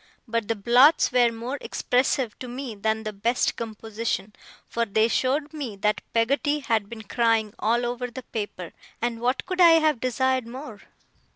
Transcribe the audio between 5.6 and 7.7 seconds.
that Peggotty had been crying